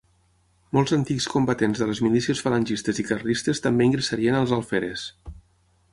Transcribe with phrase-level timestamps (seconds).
[0.77, 5.05] Molts antics combatents de les milícies falangistes i carlistes també ingressarien als alferes.